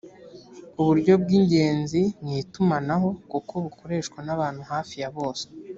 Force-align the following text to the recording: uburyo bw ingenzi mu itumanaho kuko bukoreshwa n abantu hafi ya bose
uburyo 0.79 1.13
bw 1.21 1.29
ingenzi 1.37 2.01
mu 2.23 2.31
itumanaho 2.41 3.09
kuko 3.31 3.53
bukoreshwa 3.63 4.17
n 4.25 4.29
abantu 4.35 4.61
hafi 4.71 4.95
ya 5.03 5.09
bose 5.17 5.45